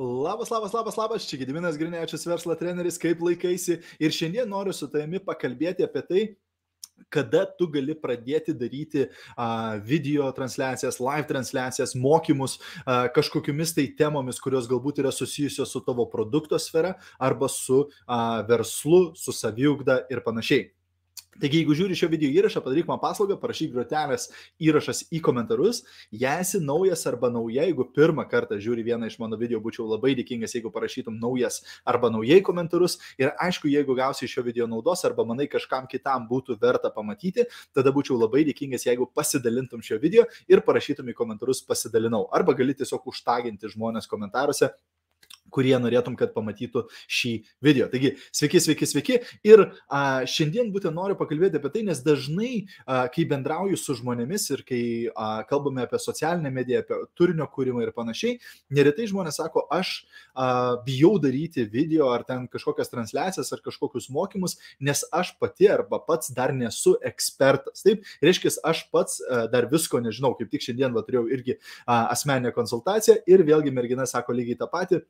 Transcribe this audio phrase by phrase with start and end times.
[0.00, 3.82] Labas, labas, labas, labas, čia Gediminas Grinečius, verslo treneris, kaip laikaisi.
[4.00, 6.22] Ir šiandien noriu su tavimi pakalbėti apie tai,
[7.12, 14.40] kada tu gali pradėti daryti uh, video transliacijas, live transliacijas, mokymus uh, kažkokiamis tai temomis,
[14.40, 20.24] kurios galbūt yra susijusios su tavo produkto sfera arba su uh, verslu, su saviugda ir
[20.24, 20.70] panašiai.
[21.40, 24.26] Taigi, jeigu žiūri šio video įrašą, padaryk man paslaugą, parašyk grotelės
[24.60, 25.82] įrašas į komentarus.
[26.12, 30.12] Jei esi naujas arba nauja, jeigu pirmą kartą žiūri vieną iš mano video, būčiau labai
[30.18, 32.98] dėkingas, jeigu parašytum naujas arba naujai komentarus.
[33.20, 37.94] Ir aišku, jeigu gausi šio video naudos arba manai kažkam kitam būtų verta pamatyti, tada
[37.96, 42.26] būčiau labai dėkingas, jeigu pasidalintum šio video ir parašytum į komentarus pasidalinau.
[42.36, 44.74] Arba gali tiesiog užtaginti žmonės komentaruose
[45.52, 47.32] kurie norėtum, kad pamatytų šį
[47.64, 47.88] video.
[47.92, 49.18] Taigi, sveiki, sveiki, sveiki.
[49.46, 52.52] Ir a, šiandien būtent noriu pakalbėti apie tai, nes dažnai,
[52.84, 57.84] a, kai bendrauju su žmonėmis ir kai a, kalbame apie socialinę mediją, apie turinio kūrimą
[57.84, 58.38] ir panašiai,
[58.76, 59.92] neretai žmonės sako, aš
[60.34, 66.00] a, bijau daryti video ar ten kažkokias transliacijas ar kažkokius mokymus, nes aš pati arba
[66.06, 67.84] pats dar nesu ekspertas.
[67.86, 71.56] Taip, reiškia, aš pats a, dar visko nežinau, kaip tik šiandien va, turėjau irgi
[71.86, 75.02] a, asmeninę konsultaciją ir vėlgi mergina sako lygiai tą patį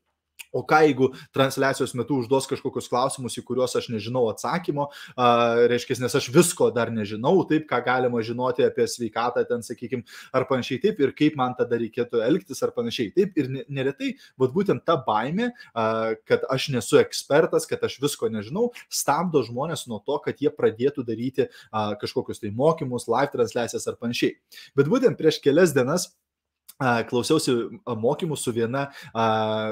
[0.52, 5.28] O ką jeigu transliacijos metu užduos kažkokius klausimus, į kuriuos aš nežinau atsakymo, a,
[5.70, 10.02] reiškia, nes aš visko dar nežinau, taip, ką galima žinoti apie sveikatą, ten, sakykime,
[10.34, 13.38] ar panašiai taip, ir kaip man tada reikėtų elgtis, ar panašiai taip.
[13.40, 18.70] Ir neretai, vad būtent ta baime, a, kad aš nesu ekspertas, kad aš visko nežinau,
[18.90, 24.00] stabdo žmonės nuo to, kad jie pradėtų daryti a, kažkokius tai mokymus, live transliacijas ar
[24.02, 24.34] panašiai.
[24.74, 26.10] Bet būtent prieš kelias dienas
[26.80, 29.26] klausiausi mokymų su viena a,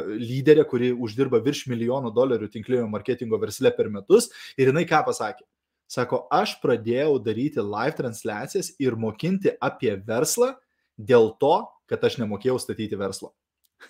[0.05, 4.29] lyderė, kuri uždirba virš milijono dolerių tinklinio marketingo versle per metus.
[4.59, 5.47] Ir jinai ką pasakė?
[5.89, 10.53] Sako, aš pradėjau daryti live transliacijas ir mokinti apie verslą
[11.01, 13.33] dėl to, kad aš nemokėjau statyti verslo.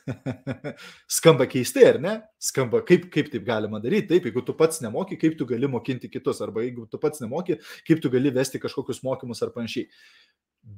[1.18, 2.12] Skamba keistai, ar ne?
[2.38, 4.12] Skamba, kaip, kaip taip galima daryti.
[4.12, 7.58] Taip, jeigu tu pats nemoki, kaip tu gali mokinti kitus, arba jeigu tu pats nemoki,
[7.88, 9.88] kaip tu gali vesti kažkokius mokymus ar panašiai.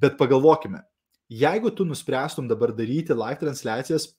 [0.00, 0.84] Bet pagalvokime,
[1.30, 4.10] jeigu tu nuspręstum dabar daryti live transliacijas,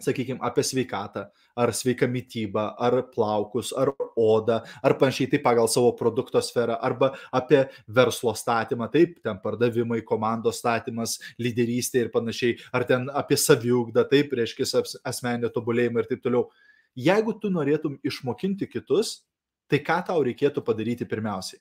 [0.00, 1.24] sakykime, apie sveikatą,
[1.56, 7.14] ar sveiką mytybą, ar plaukus, ar odą, ar panašiai tai pagal savo produkto sferą, arba
[7.32, 14.04] apie verslo statymą, taip, ten pardavimai, komandos statymas, lyderystė ir panašiai, ar ten apie saviugdą,
[14.10, 16.50] taip, reiškia asmeninio tobulėjimą ir taip toliau.
[16.96, 19.22] Jeigu tu norėtum išmokinti kitus,
[19.68, 21.60] tai ką tau reikėtų padaryti pirmiausiai?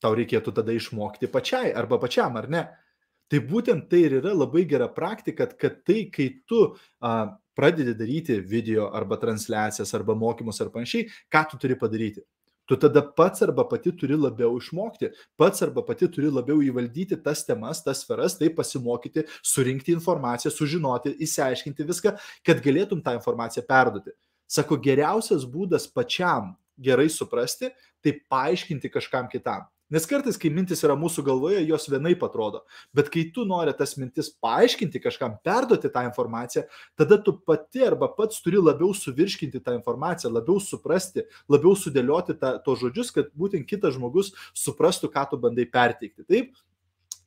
[0.00, 2.62] Tau reikėtų tada išmokti pačiai arba pačiam, ar ne?
[3.30, 6.64] Tai būtent tai ir yra labai gera praktika, kad tai, kai tu
[6.98, 7.12] a,
[7.54, 12.24] pradedi daryti video arba transliacijas arba mokymus ar panašiai, ką tu turi padaryti?
[12.70, 15.08] Tu tada pats arba pati turi labiau išmokti,
[15.38, 21.16] pats arba pati turi labiau įvaldyti tas temas, tas sferas, tai pasimokyti, surinkti informaciją, sužinoti,
[21.26, 22.12] įsiaiškinti viską,
[22.46, 24.14] kad galėtum tą informaciją perduoti.
[24.50, 29.66] Sako, geriausias būdas pačiam gerai suprasti, tai paaiškinti kažkam kitam.
[29.90, 32.62] Nes kartais, kai mintis yra mūsų galvoje, jos vienaip atrodo.
[32.94, 36.62] Bet kai tu nori tas mintis paaiškinti kažkam, perduoti tą informaciją,
[36.98, 42.54] tada tu pati arba pats turi labiau suvirškinti tą informaciją, labiau suprasti, labiau sudėlioti tą,
[42.62, 46.22] to žodžius, kad būtent kitas žmogus suprastų, ką tu bandai perteikti.
[46.30, 46.54] Taip,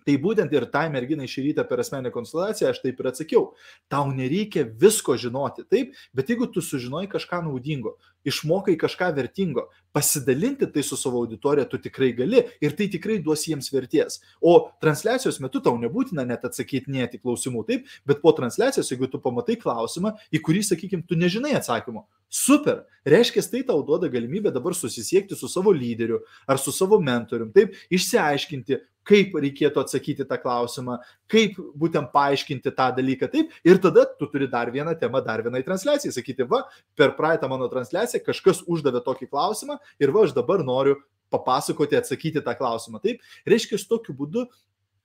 [0.03, 3.43] Tai būtent ir tai merginai šį rytą per asmenę konsultaciją aš taip ir atsakiau.
[3.91, 7.95] Tau nereikia visko žinoti, taip, bet jeigu tu sužinoj kažką naudingo,
[8.27, 13.45] išmokai kažką vertingo, pasidalinti tai su savo auditorija tu tikrai gali ir tai tikrai duos
[13.47, 14.19] jiems verties.
[14.41, 19.11] O transliacijos metu tau nebūtina net atsakyti net į klausimų, taip, bet po transliacijos, jeigu
[19.11, 22.87] tu pamatai klausimą, į kurį, sakykime, tu nežinai atsakymo, Super.
[23.05, 27.75] Reiškia, tai tau duoda galimybę dabar susisiekti su savo lyderiu ar su savo mentorium, taip,
[27.93, 30.97] išsiaiškinti, kaip reikėtų atsakyti tą klausimą,
[31.31, 35.63] kaip būtent paaiškinti tą dalyką, taip, ir tada tu turi dar vieną temą, dar vienai
[35.65, 36.63] transliacijai, sakyti, va,
[36.99, 40.97] per praeitą mano transliaciją kažkas uždavė tokį klausimą ir va, aš dabar noriu
[41.33, 44.47] papasakoti, atsakyti tą klausimą, taip, reiškia, tokiu būdu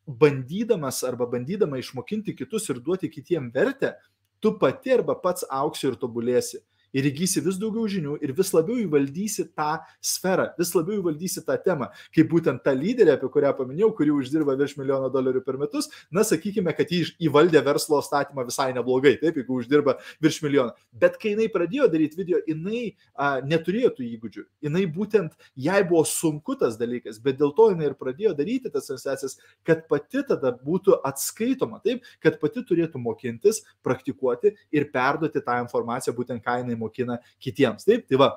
[0.08, 3.94] bandydamas arba bandydama išmokinti kitus ir duoti kitiem vertę,
[4.40, 6.62] tu pati arba pats auksi ir tobulėsi
[6.96, 11.56] ir įgysi vis daugiau žinių ir vis labiau įvaldysi tą sferą, vis labiau įvaldysi tą
[11.64, 11.90] temą.
[12.14, 16.24] Kaip būtent ta lyderė, apie kurią paminėjau, kuri uždirba virš milijono dolerių per metus, na,
[16.26, 20.74] sakykime, kad jį įvaldė verslo statymą visai neblogai, taip, jeigu uždirba virš milijono.
[20.92, 22.82] Bet kai jinai pradėjo daryti video, jinai
[23.14, 24.46] a, neturėjo tų įgūdžių.
[24.68, 28.88] Jinai būtent, jai buvo sunku tas dalykas, bet dėl to jinai ir pradėjo daryti tas
[28.88, 35.58] transliacijas, kad pati tada būtų atskaitoma, taip, kad pati turėtų mokintis, praktikuoti ir perduoti tą
[35.62, 37.86] informaciją būtent ką jinai mokina kitiems.
[37.88, 38.32] Taip, tai va,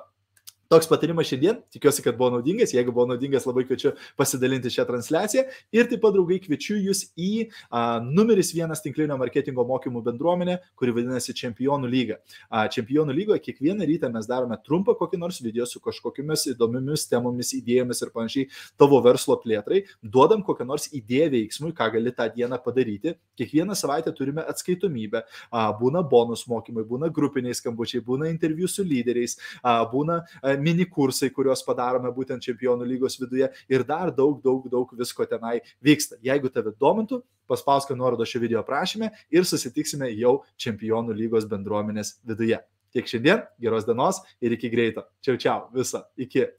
[0.72, 5.42] Toks patarimas šiandien, tikiuosi, kad buvo naudingas, jeigu buvo naudingas, labai kviečiu pasidalinti šią transliaciją.
[5.76, 7.26] Ir taip pat draugai kviečiu jūs į
[7.68, 12.16] a, numeris vienas tinklinio marketingo mokymų bendruomenę, kuri vadinasi Čempionų lyga.
[12.48, 17.52] A, čempionų lygoje kiekvieną rytą mes darome trumpą kokį nors video su kažkokiamis įdomiamis temomis,
[17.58, 18.48] idėjomis ir panašiai
[18.80, 23.12] tavo verslo plėtrai, duodam kokią nors idėją veiksmui, ką gali tą dieną padaryti.
[23.36, 29.36] Kiekvieną savaitę turime atskaitomybę, a, būna bonus mokymai, būna grupiniai skambučiai, būna interviu su lyderiais,
[29.60, 34.68] a, būna a, mini kursai, kuriuos padarome būtent čempionų lygos viduje ir dar daug, daug,
[34.70, 36.20] daug visko tenai vyksta.
[36.24, 42.62] Jeigu tave domintų, paspausk nuorodą šio video aprašymę ir susitiksime jau čempionų lygos bendruomenės viduje.
[42.92, 45.06] Tiek šiandien, geros dienos ir iki greito.
[45.24, 46.50] Čiau, čiau, visą, iki.